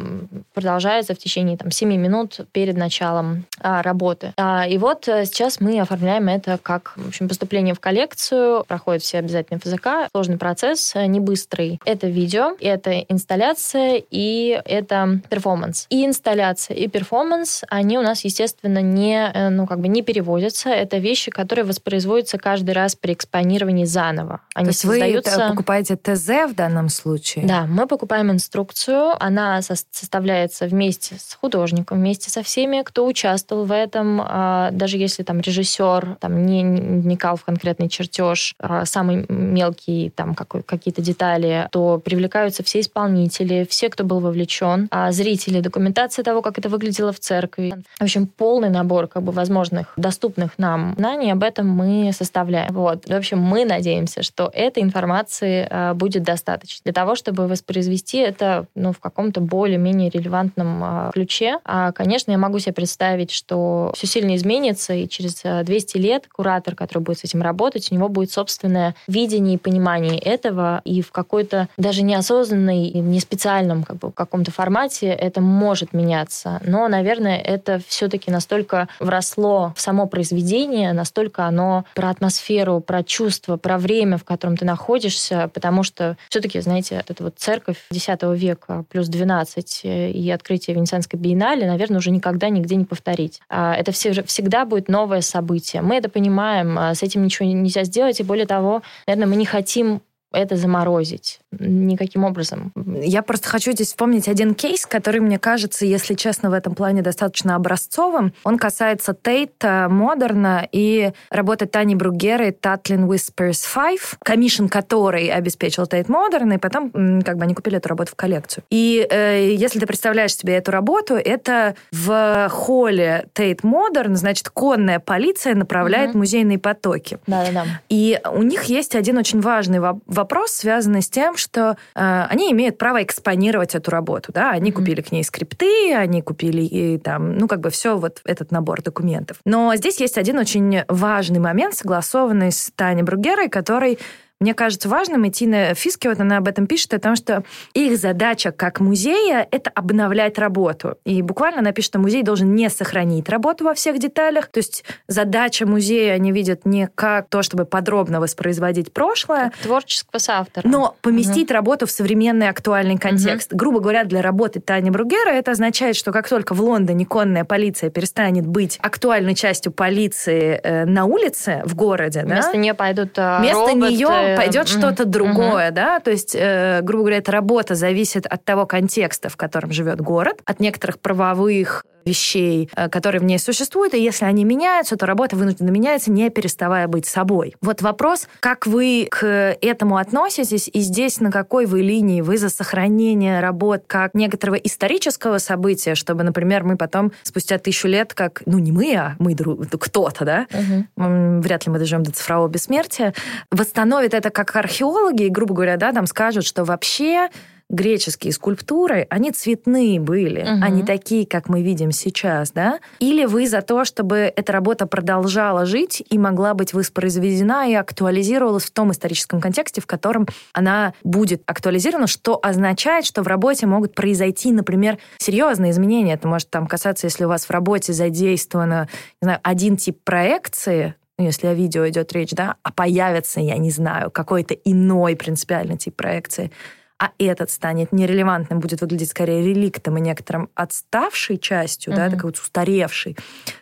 [0.52, 4.32] продолжается в течение там, 7 минут перед началом работы.
[4.68, 8.64] И вот э, сейчас мы оформляем это как в общем, поступление в коллекцию.
[8.66, 10.10] Проходят все обязательные ФЗК.
[10.12, 11.80] Сложный процесс, э, не быстрый.
[11.84, 15.86] Это видео, это инсталляция, и это перформанс.
[15.90, 20.70] И инсталляция, и перформанс, они у нас, естественно, не, э, ну, как бы не переводятся.
[20.70, 24.40] Это вещи, которые воспроизводятся каждый раз при экспонировании заново.
[24.54, 25.38] Они То есть создаются...
[25.38, 27.46] вы покупаете ТЗ в данном случае?
[27.46, 29.14] Да, мы покупаем инструкцию.
[29.22, 34.20] Она составляется вместе с художником, вместе со всеми, кто участвовал в этом.
[34.22, 40.34] А, даже если там режиссер там, не вникал в конкретный чертеж, а, самый мелкий там
[40.34, 46.58] какие-то детали, то привлекаются все исполнители, все кто был вовлечен, а зрители, документация того, как
[46.58, 47.74] это выглядело в церкви.
[47.98, 52.72] В общем, полный набор как бы возможных, доступных нам знаний об этом мы составляем.
[52.72, 53.08] Вот.
[53.08, 58.66] В общем, мы надеемся, что этой информации а, будет достаточно для того, чтобы воспроизвести это
[58.76, 61.58] ну, в каком-то более-менее релевантном а, ключе.
[61.64, 66.76] А, конечно, я могу себе представить, что все сильно изменится, и через 200 лет куратор,
[66.76, 71.10] который будет с этим работать, у него будет собственное видение и понимание этого, и в
[71.10, 76.60] какой-то даже неосознанной, не специальном как бы, каком-то формате это может меняться.
[76.64, 83.56] Но, наверное, это все-таки настолько вросло в само произведение, настолько оно про атмосферу, про чувство,
[83.56, 88.84] про время, в котором ты находишься, потому что все-таки, знаете, эта вот церковь X века
[88.90, 93.40] плюс 12 э, и открытие Венецианской биеннале, наверное, уже никогда нигде не повторить.
[93.48, 95.80] А, это все, всегда будет новое событие.
[95.80, 99.46] Мы это понимаем, а с этим ничего нельзя сделать, и более того, наверное, мы не
[99.46, 102.72] хотим это заморозить никаким образом.
[102.74, 107.02] Я просто хочу здесь вспомнить один кейс, который, мне кажется, если честно, в этом плане
[107.02, 108.32] достаточно образцовым.
[108.44, 115.86] Он касается Тейта, Модерна и работы Тани Бругера и Татлин Whispers 5, комиссион которой обеспечил
[115.86, 116.90] Тейт Модерн, и потом
[117.22, 118.64] как бы они купили эту работу в коллекцию.
[118.70, 124.98] И э, если ты представляешь себе эту работу, это в холле Тейт Модерн, значит, конная
[124.98, 126.18] полиция направляет mm-hmm.
[126.18, 127.18] музейные потоки.
[127.26, 127.64] Да-да-да.
[127.88, 130.15] И у них есть один очень важный вопрос,
[130.52, 134.74] связанный с тем, что э, они имеют право экспонировать эту работу, да, они mm-hmm.
[134.74, 138.82] купили к ней скрипты, они купили и там, ну, как бы все вот этот набор
[138.82, 139.38] документов.
[139.44, 143.98] Но здесь есть один очень важный момент, согласованный с Таней Бругерой, который
[144.38, 147.96] мне кажется важным идти на Фиски, вот она об этом пишет, о том, что их
[147.96, 150.98] задача как музея— это обновлять работу.
[151.04, 154.48] И буквально она пишет, что музей должен не сохранить работу во всех деталях.
[154.48, 159.50] То есть задача музея они видят не как то, чтобы подробно воспроизводить прошлое.
[159.50, 160.68] Как творческого соавтора.
[160.68, 161.54] Но поместить угу.
[161.54, 163.52] работу в современный актуальный контекст.
[163.52, 163.58] Угу.
[163.58, 167.88] Грубо говоря, для работы Тани Бругера это означает, что как только в Лондоне конная полиция
[167.88, 173.38] перестанет быть актуальной частью полиции э, на улице в городе, вместо да, нее пойдут э,
[173.40, 178.26] вместо роботы, нее пойдет что-то другое, да, то есть, э, грубо говоря, эта работа зависит
[178.26, 183.38] от того контекста, в котором живет город, от некоторых правовых вещей, э, которые в ней
[183.38, 187.54] существуют, и если они меняются, то работа вынуждена меняется, не переставая быть собой.
[187.60, 189.26] Вот вопрос, как вы к
[189.60, 192.20] этому относитесь, и здесь на какой вы линии?
[192.20, 198.14] Вы за сохранение работ как некоторого исторического события, чтобы, например, мы потом спустя тысячу лет,
[198.14, 201.40] как, ну не мы, а мы кто-то, да, угу.
[201.40, 203.12] вряд ли мы доживем до цифрового бессмертия,
[203.50, 207.28] восстановит это как археологи, и, грубо говоря, да, там скажут, что вообще
[207.68, 210.64] греческие скульптуры, они цветные были, угу.
[210.64, 212.78] они такие, как мы видим сейчас, да?
[213.00, 218.64] Или вы за то, чтобы эта работа продолжала жить и могла быть воспроизведена и актуализировалась
[218.64, 223.94] в том историческом контексте, в котором она будет актуализирована, что означает, что в работе могут
[223.94, 226.14] произойти, например, серьезные изменения.
[226.14, 228.88] Это может там касаться, если у вас в работе задействовано,
[229.20, 233.56] не знаю, один тип проекции, ну, если о видео идет речь, да, а появится, я
[233.56, 236.52] не знаю, какой-то иной принципиальный тип проекции,
[236.98, 241.96] а этот станет нерелевантным, будет выглядеть скорее реликтом и некоторым отставшей частью, mm-hmm.
[241.96, 243.16] да, такой вот устаревшей,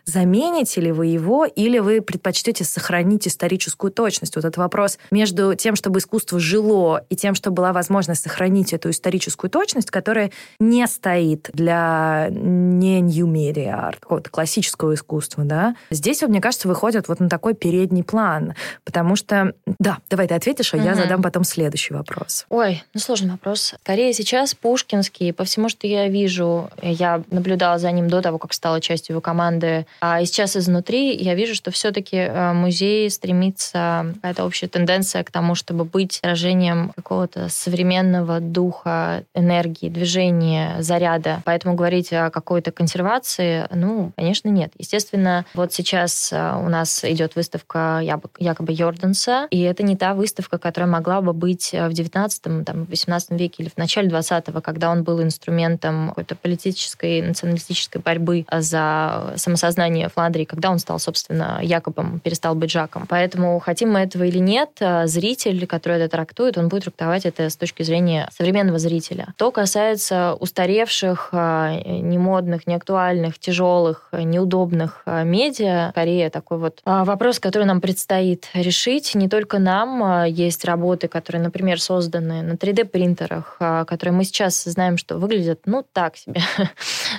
[0.05, 4.37] замените ли вы его или вы предпочтете сохранить историческую точность?
[4.37, 8.91] Вот этот вопрос между тем, чтобы искусство жило, и тем, чтобы была возможность сохранить эту
[8.91, 15.75] историческую точность, которая не стоит для не new media art, какого-то классического искусства, да.
[15.91, 19.55] Здесь, вот, мне кажется, выходят вот на такой передний план, потому что...
[19.81, 20.85] Да, давай ты ответишь, а mm-hmm.
[20.85, 22.47] я задам потом следующий вопрос.
[22.49, 23.75] Ой, ну сложный вопрос.
[23.83, 28.53] Скорее сейчас Пушкинский, по всему, что я вижу, я наблюдала за ним до того, как
[28.53, 34.45] стала частью его команды, а сейчас изнутри я вижу, что все-таки э, музей стремится, какая-то
[34.45, 41.43] общая тенденция к тому, чтобы быть выражением какого-то современного духа, энергии, движения, заряда.
[41.45, 44.73] Поэтому говорить о какой-то консервации, ну, конечно, нет.
[44.79, 48.01] Естественно, вот сейчас э, у нас идет выставка
[48.39, 53.14] якобы Йорданса, и это не та выставка, которая могла бы быть в 19 там, 18
[53.31, 60.09] веке или в начале 20-го, когда он был инструментом какой-то политической, националистической борьбы за самосознание
[60.09, 63.07] Фландрии, когда он стал, собственно, Якобом, перестал быть Жаком.
[63.09, 67.49] Поэтому, хотим мы этого или нет, э, зритель, который это трактует, он будет трактовать это
[67.49, 69.35] с точки зрения современного зрителя.
[69.37, 77.65] То касается устаревших, э, немодных, неактуальных, тяжелых, неудобных э, медиа, скорее такой вот вопрос, который
[77.65, 79.15] нам предстоит решить.
[79.15, 84.65] Не только нам, есть работы, которые, например, созданы на 3D-принтере, принтерах, а, которые мы сейчас
[84.65, 86.41] знаем, что выглядят, ну, так себе,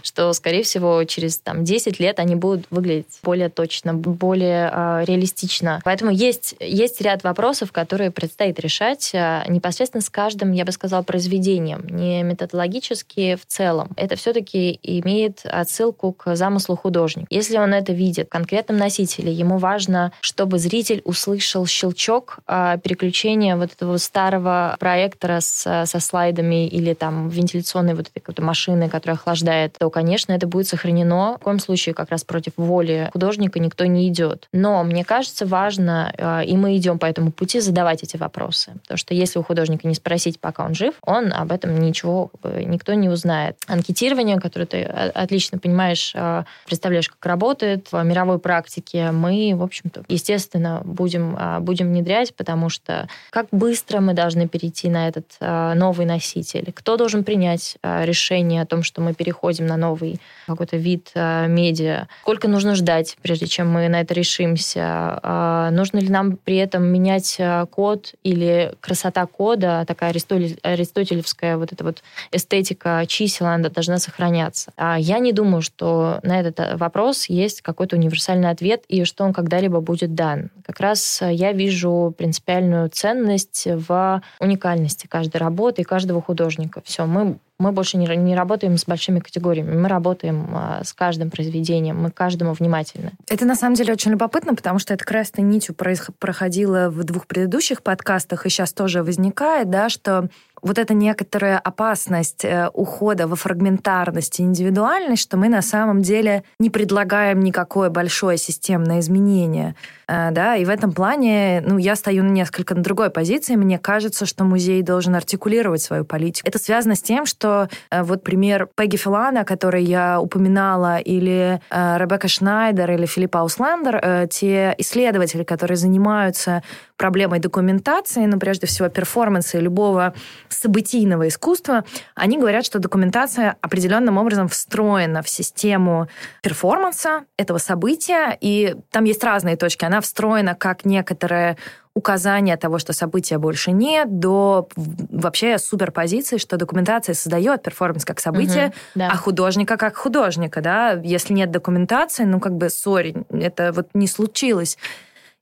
[0.03, 5.81] что, скорее всего, через там, 10 лет они будут выглядеть более точно, более э, реалистично.
[5.83, 11.03] Поэтому есть, есть ряд вопросов, которые предстоит решать э, непосредственно с каждым, я бы сказала,
[11.03, 13.89] произведением, не методологически в целом.
[13.95, 17.27] Это все-таки имеет отсылку к замыслу художника.
[17.29, 23.55] Если он это видит в конкретном носителе, ему важно, чтобы зритель услышал щелчок э, переключения
[23.55, 29.17] вот этого старого проектора с со слайдами или там вентиляционной вот этой какой-то машины, которая
[29.17, 31.37] охлаждает, то, конечно, это будет сохранено.
[31.39, 34.47] В коем случае как раз против воли художника никто не идет.
[34.53, 38.73] Но мне кажется, важно, э, и мы идем по этому пути, задавать эти вопросы.
[38.83, 42.93] Потому что если у художника не спросить, пока он жив, он об этом ничего никто
[42.93, 43.57] не узнает.
[43.67, 50.03] Анкетирование, которое ты отлично понимаешь, э, представляешь, как работает в мировой практике, мы, в общем-то,
[50.07, 55.25] естественно, будем, э, будем внедрять, потому что как быстро мы должны перейти на этот
[55.73, 56.71] новый носитель?
[56.73, 61.47] Кто должен принять а, решение о том, что мы переходим на новый какой-то вид а,
[61.47, 62.07] медиа?
[62.21, 65.19] Сколько нужно ждать, прежде чем мы на это решимся?
[65.23, 67.39] А, нужно ли нам при этом менять
[67.71, 74.71] код или красота кода, такая аристотелевская вот эта вот эстетика чисел, она должна сохраняться?
[74.77, 79.79] Я не думаю, что на этот вопрос есть какой-то универсальный ответ и что он когда-либо
[79.79, 80.49] будет дан.
[80.65, 86.81] Как раз я вижу принципиальную ценность в уникальности каждой работы, работы каждого художника.
[86.83, 91.29] Все, мы, мы больше не, не работаем с большими категориями, мы работаем а, с каждым
[91.29, 93.11] произведением, мы каждому внимательны.
[93.29, 95.73] Это на самом деле очень любопытно, потому что это красной нитью
[96.19, 100.29] проходило в двух предыдущих подкастах, и сейчас тоже возникает, да, что
[100.61, 106.43] вот эта некоторая опасность э, ухода во фрагментарность и индивидуальность, что мы на самом деле
[106.59, 109.75] не предлагаем никакое большое системное изменение.
[110.07, 113.55] Э, да, и в этом плане ну, я стою несколько на другой позиции.
[113.55, 116.47] Мне кажется, что музей должен артикулировать свою политику.
[116.47, 122.27] Это связано с тем, что э, вот пример Пегги Филана, который я упоминала, или Ребекка
[122.27, 126.63] Шнайдер, или Филиппа Ауслендер, те исследователи, которые занимаются
[126.97, 130.13] проблемой документации, ну, прежде всего, перформанса любого
[130.49, 131.83] событийного искусства,
[132.15, 136.07] они говорят, что документация определенным образом встроена в систему
[136.41, 139.85] перформанса этого события, и там есть разные точки.
[139.85, 141.57] Она встроена как некоторое
[141.95, 148.67] указание того, что события больше нет, до вообще суперпозиции, что документация создает перформанс как событие,
[148.67, 149.09] угу, да.
[149.11, 150.91] а художника как художника, да.
[150.91, 154.77] Если нет документации, ну как бы, сори, это вот не случилось.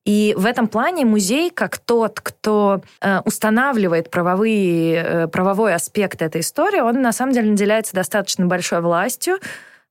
[0.05, 6.41] И в этом плане музей, как тот, кто э, устанавливает правовые, э, правовой аспект этой
[6.41, 9.37] истории, он на самом деле наделяется достаточно большой властью,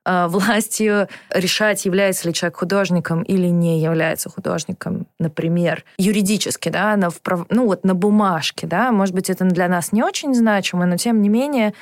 [0.05, 7.11] властью решать, является ли человек художником или не является художником, например, юридически, да, на,
[7.51, 11.23] ну вот на бумажке, да, может быть, это для нас не очень значимо, но тем
[11.23, 11.73] не менее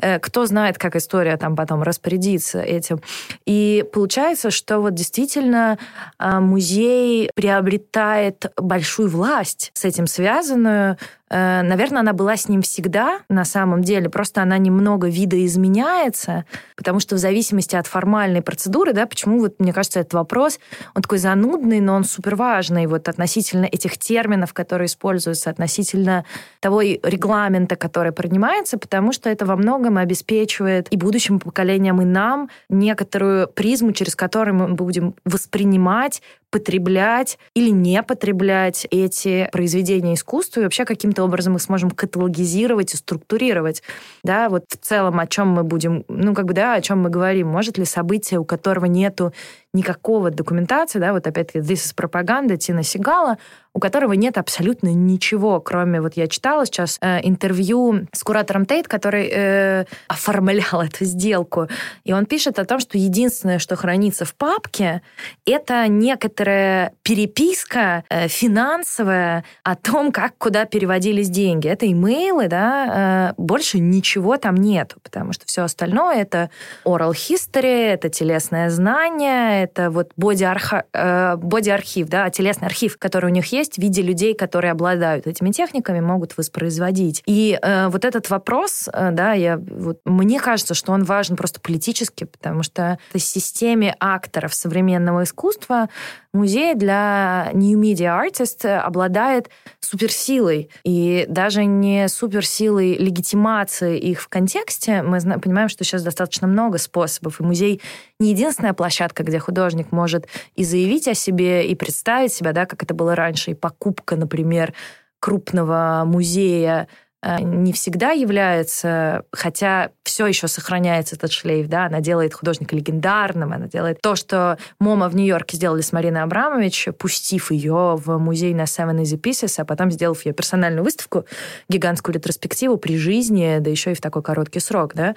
[0.00, 3.00] Э, кто знает, как история там потом распорядится этим.
[3.46, 5.78] И получается, что вот действительно
[6.18, 10.96] а, музей приобретает большую власть с этим связанную, Э,
[11.30, 16.44] наверное, она была с ним всегда, на самом деле, просто она немного видоизменяется,
[16.76, 20.58] потому что в зависимости от формальной процедуры, да, почему, вот, мне кажется, этот вопрос,
[20.94, 26.24] он такой занудный, но он супер важный, вот относительно этих терминов, которые используются, относительно
[26.60, 32.48] того регламента, который принимается, потому что это во многом обеспечивает и будущим поколениям, и нам
[32.68, 40.62] некоторую призму, через которую мы будем воспринимать потреблять или не потреблять эти произведения искусства, и
[40.64, 43.82] вообще каким-то образом их сможем каталогизировать и структурировать.
[44.24, 47.10] Да, вот в целом о чем мы будем, ну, как бы, да, о чем мы
[47.10, 47.48] говорим.
[47.48, 49.32] Может ли событие, у которого нету
[49.74, 53.36] никакого документации, да, вот опять-таки «This is пропаганда» Тина Сигала,
[53.74, 58.88] у которого нет абсолютно ничего, кроме, вот я читала сейчас э, интервью с куратором Тейт,
[58.88, 61.68] который э, оформлял эту сделку,
[62.04, 65.02] и он пишет о том, что единственное, что хранится в папке,
[65.46, 71.68] это некоторая переписка э, финансовая о том, как куда переводились деньги.
[71.68, 76.50] Это имейлы, да, э, больше ничего там нету, потому что все остальное это
[76.84, 83.52] oral history, это телесное знание, это вот боди-архив, э, да, телесный архив, который у них
[83.52, 87.22] есть в виде людей, которые обладают этими техниками, могут воспроизводить.
[87.26, 91.60] И э, вот этот вопрос, э, да, я, вот, мне кажется, что он важен просто
[91.60, 95.88] политически, потому что в системе акторов современного искусства
[96.32, 99.50] музей для New Media Artist обладает
[99.88, 100.70] суперсилой.
[100.84, 107.40] И даже не суперсилой легитимации их в контексте, мы понимаем, что сейчас достаточно много способов.
[107.40, 107.80] И музей
[108.20, 110.26] не единственная площадка, где художник может
[110.56, 114.74] и заявить о себе, и представить себя, да, как это было раньше, и покупка, например,
[115.20, 116.88] крупного музея
[117.22, 123.66] не всегда является, хотя все еще сохраняется этот шлейф, да, она делает художника легендарным, она
[123.66, 128.62] делает то, что Мома в Нью-Йорке сделали с Мариной Абрамович, пустив ее в музей на
[128.62, 131.24] Seven Easy Pieces, а потом сделав ее персональную выставку,
[131.68, 135.16] гигантскую ретроспективу при жизни, да еще и в такой короткий срок, да.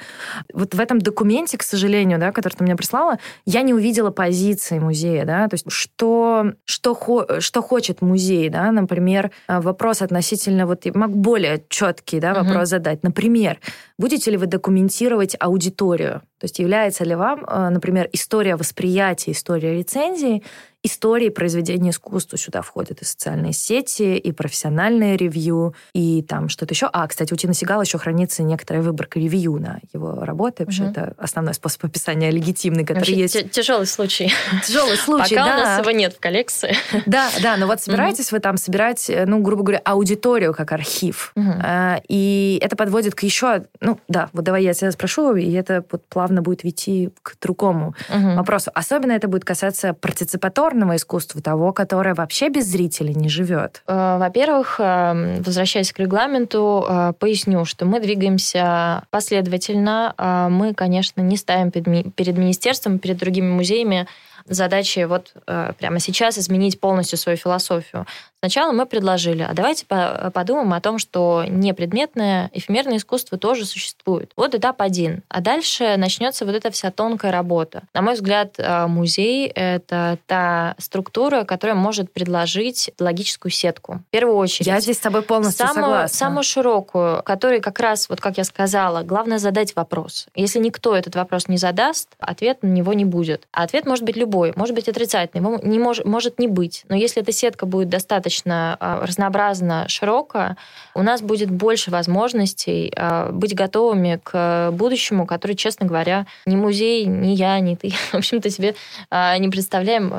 [0.54, 4.80] Вот в этом документе, к сожалению, да, который ты мне прислала, я не увидела позиции
[4.80, 10.86] музея, да, то есть что, что, что хочет музей, да, например, э, вопрос относительно, вот
[10.88, 12.66] более четко четкий да, вопрос угу.
[12.66, 13.04] задать.
[13.04, 13.60] Например,
[13.98, 16.22] будете ли вы документировать аудиторию?
[16.42, 20.42] То есть является ли вам, э, например, история восприятия, история рецензии
[20.84, 26.89] истории произведения искусства сюда входят и социальные сети, и профессиональное ревью, и там что-то еще.
[26.92, 30.92] А, кстати, у Тина Сигала еще хранится некоторая выборка ревью на его работы, потому угу.
[30.92, 33.52] это основной способ описания легитимный, который Вообще, есть.
[33.52, 34.32] Тяжелый случай.
[34.66, 35.54] Тяжелый случай, Пока да.
[35.54, 36.76] у нас его нет в коллекции.
[37.06, 41.34] Да, да, но вот собираетесь вы там собирать, э, ну, грубо говоря, аудиторию как архив.
[41.36, 45.84] А, и это подводит к еще, ну, да, вот давай я тебя спрошу, и это
[45.92, 48.71] вот плавно будет вести к другому вопросу.
[48.73, 53.84] Особенно это будет касаться партиципаторного искусства, того, которое вообще без зрителей не живет?
[53.88, 60.13] Э, во-первых, э, возвращаясь к регламенту, э, поясню, что мы двигаемся последовательно.
[60.49, 64.07] Мы, конечно, не ставим перед министерством, перед другими музеями
[64.46, 68.06] задачи вот э, прямо сейчас изменить полностью свою философию.
[68.39, 74.32] Сначала мы предложили, а давайте подумаем о том, что непредметное эфемерное искусство тоже существует.
[74.36, 75.22] Вот этап один.
[75.30, 77.84] А дальше начнется вот эта вся тонкая работа.
[77.94, 84.02] На мой взгляд, э, музей— это та структура, которая может предложить логическую сетку.
[84.08, 84.66] В первую очередь.
[84.66, 86.18] Я здесь с тобой полностью самую, согласна.
[86.18, 90.26] Самую широкую, которая как раз, вот как я сказала, главное задать вопрос.
[90.34, 93.48] Если никто этот вопрос не задаст, ответ на него не будет.
[93.52, 96.84] А ответ может быть любой, может быть отрицательный, не мож, может не быть.
[96.89, 100.57] Но если эта сетка будет достаточно а, разнообразна, широкая,
[100.95, 107.05] у нас будет больше возможностей а, быть готовыми к будущему, который, честно говоря, ни музей,
[107.05, 108.75] ни я, ни ты, в общем-то, себе
[109.09, 110.11] а, не представляем.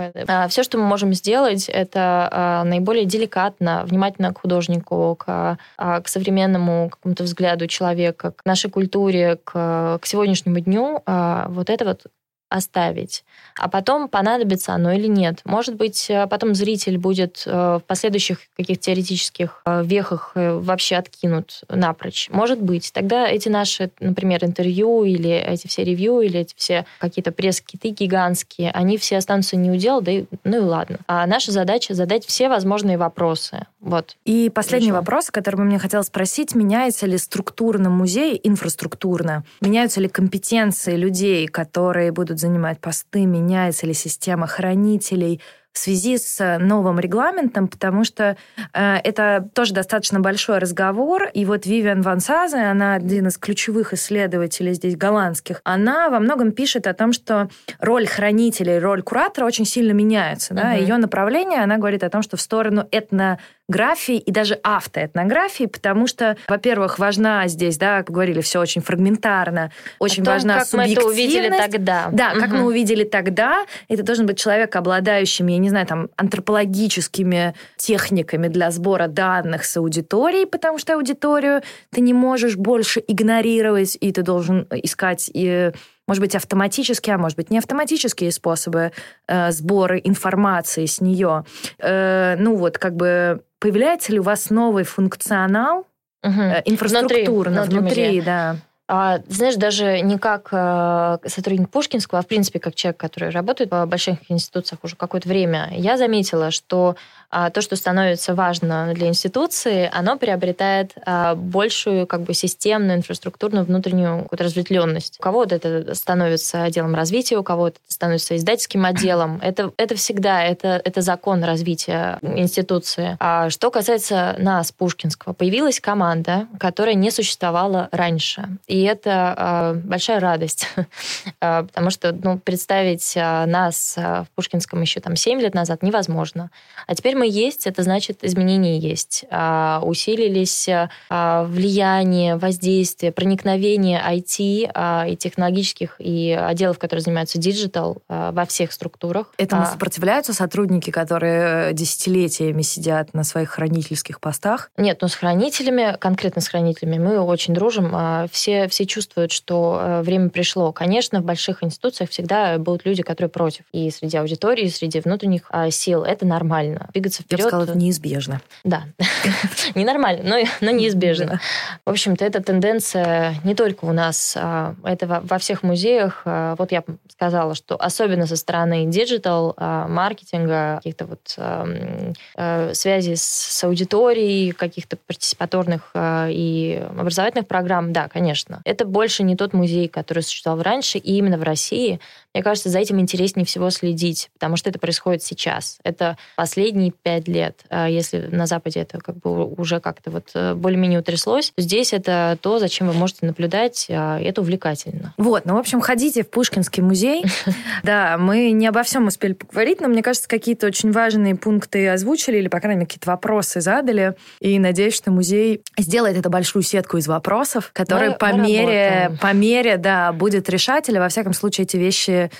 [0.48, 7.24] Все, что мы можем сделать, это наиболее деликатно, внимательно к художнику, к, к современному какому-то
[7.24, 11.02] взгляду человека, к нашей культуре, к, к сегодняшнему дню.
[11.06, 12.06] Вот это вот
[12.52, 13.24] оставить,
[13.56, 15.40] а потом понадобится оно или нет.
[15.44, 21.62] Может быть, э, потом зритель будет э, в последующих каких-то теоретических э, вехах вообще откинут
[21.68, 22.28] напрочь.
[22.30, 22.92] Может быть.
[22.92, 28.70] Тогда эти наши, например, интервью или эти все ревью, или эти все какие-то пресс-киты гигантские,
[28.72, 30.98] они все останутся не у дела, да и, ну и ладно.
[31.06, 33.66] А наша задача задать все возможные вопросы.
[33.80, 34.16] Вот.
[34.24, 35.00] И последний Хорошо.
[35.00, 39.44] вопрос, который бы мне хотелось спросить, меняется ли структурно музей, инфраструктурно?
[39.60, 45.40] Меняются ли компетенции людей, которые будут занимать посты, меняется ли система хранителей,
[45.72, 48.36] в связи с новым регламентом, потому что
[48.74, 51.30] э, это тоже достаточно большой разговор.
[51.32, 56.52] И вот Вивиан Ван Сазе, она один из ключевых исследователей здесь голландских, она во многом
[56.52, 57.48] пишет о том, что
[57.78, 60.54] роль хранителя и роль куратора очень сильно меняются.
[60.54, 60.74] Да?
[60.74, 60.80] Uh-huh.
[60.80, 66.06] Ее направление, она говорит о том, что в сторону этно графии и даже автоэтнографии, потому
[66.06, 71.06] что, во-первых, важна здесь, да, как говорили, все очень фрагментарно, очень том, важна как субъективность.
[71.06, 72.08] мы это увидели тогда.
[72.12, 72.40] Да, угу.
[72.40, 73.64] как мы увидели тогда.
[73.88, 79.76] Это должен быть человек, обладающий, я не знаю, там, антропологическими техниками для сбора данных с
[79.76, 85.72] аудиторией, потому что аудиторию ты не можешь больше игнорировать, и ты должен искать и
[86.08, 88.90] может быть, автоматические, а может быть, не автоматические способы
[89.28, 91.44] э, сбора информации с нее.
[91.78, 95.86] Э, ну вот, как бы Появляется ли у вас новый функционал
[96.24, 96.42] угу.
[96.64, 98.56] инфраструктурно внутри, внутри, внутри да?
[98.94, 103.70] А, знаешь, даже не как э, сотрудник Пушкинского, а в принципе как человек, который работает
[103.70, 106.96] в больших институциях уже какое-то время, я заметила, что
[107.34, 113.64] а, то, что становится важно для институции, оно приобретает а, большую как бы системную, инфраструктурную,
[113.64, 115.16] внутреннюю какую-то разветвленность.
[115.18, 119.40] У кого-то это становится отделом развития, у кого-то это становится издательским отделом.
[119.42, 123.16] Это, это всегда, это, это закон развития институции.
[123.18, 128.46] А что касается нас, Пушкинского, появилась команда, которая не существовала раньше.
[128.66, 130.68] И это большая радость,
[131.38, 136.50] потому что ну, представить нас в Пушкинском еще там 7 лет назад невозможно.
[136.86, 139.24] А теперь мы есть, это значит изменения есть.
[139.30, 148.02] А, усилились а, влияние, воздействие, проникновение IT а, и технологических и отделов, которые занимаются digital
[148.08, 149.32] а, во всех структурах.
[149.38, 154.70] Этому а, сопротивляются сотрудники, которые э, десятилетиями сидят на своих хранительских постах?
[154.76, 157.92] Нет, ну с хранителями, конкретно с хранителями, мы очень дружим.
[157.94, 160.72] А, все, все чувствуют, что э, время пришло.
[160.72, 163.64] Конечно, в больших институциях всегда будут люди, которые против.
[163.72, 166.04] И среди аудитории, и среди внутренних а, сил.
[166.04, 166.88] Это нормально.
[166.92, 167.40] Двигаться вперед.
[167.40, 168.40] Я бы сказала, это неизбежно.
[168.64, 168.84] Да,
[169.74, 171.40] ненормально, но, но неизбежно.
[171.84, 176.22] В общем-то, эта тенденция не только у нас, а это во всех музеях.
[176.24, 184.52] А, вот я сказала, что особенно со стороны digital, маркетинга, каких-то вот связей с аудиторией,
[184.52, 188.51] каких-то партиципаторных и образовательных программ, да, конечно.
[188.64, 192.00] Это больше не тот музей, который существовал раньше, и именно в России.
[192.34, 195.78] Мне кажется, за этим интереснее всего следить, потому что это происходит сейчас.
[195.84, 197.64] Это последние пять лет.
[197.68, 201.92] А если на Западе это как бы уже как-то вот э, более-менее утряслось, то здесь
[201.92, 205.14] это то, зачем вы можете наблюдать, а, и это увлекательно.
[205.18, 207.24] Вот, ну, в общем, ходите в Пушкинский музей.
[207.82, 212.38] Да, мы не обо всем успели поговорить, но мне кажется, какие-то очень важные пункты озвучили,
[212.38, 214.14] или, по крайней мере, какие-то вопросы задали.
[214.40, 219.76] И надеюсь, что музей сделает эту большую сетку из вопросов, которые по мере, по мере,
[219.76, 222.30] да, будет решать, или, во всяком случае, эти вещи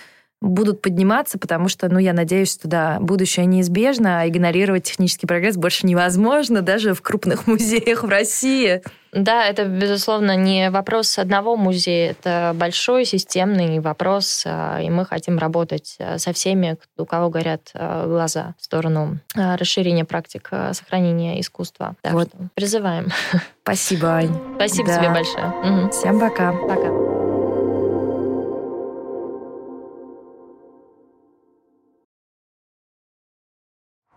[0.40, 5.56] будут подниматься, потому что, ну, я надеюсь, что, да, будущее неизбежно, а игнорировать технический прогресс
[5.56, 8.82] больше невозможно даже в крупных музеях в России.
[9.12, 15.36] Да, это, безусловно, не вопрос одного музея, это большой системный вопрос, а, и мы хотим
[15.36, 21.94] работать а, со всеми, у кого горят а, глаза в сторону расширения практик сохранения искусства.
[22.00, 22.28] Так вот.
[22.28, 23.08] что призываем.
[23.62, 24.34] Спасибо, Ань.
[24.56, 24.96] Спасибо да.
[24.96, 25.46] тебе большое.
[25.46, 25.90] Угу.
[25.90, 26.52] Всем пока.
[26.52, 26.88] Пока.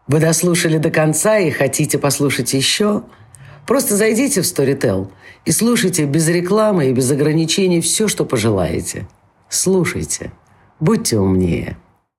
[0.07, 3.03] Вы дослушали до конца и хотите послушать еще?
[3.65, 5.11] Просто зайдите в Storytel
[5.45, 9.07] и слушайте без рекламы и без ограничений все, что пожелаете.
[9.49, 10.31] Слушайте.
[10.79, 11.77] Будьте умнее.